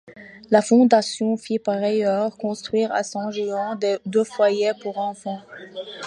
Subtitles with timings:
[0.49, 5.43] La Fondation fit par ailleurs construire à San Juan deux foyers pour enfants.